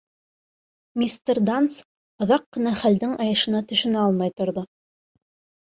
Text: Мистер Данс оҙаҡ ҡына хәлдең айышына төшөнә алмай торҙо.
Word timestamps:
Мистер 1.01 1.39
Данс 1.49 1.75
оҙаҡ 2.27 2.49
ҡына 2.59 2.75
хәлдең 2.81 3.15
айышына 3.27 3.63
төшөнә 3.75 4.03
алмай 4.09 4.37
торҙо. 4.43 4.69